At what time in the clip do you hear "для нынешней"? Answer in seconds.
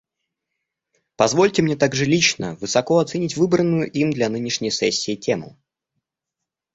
4.11-4.71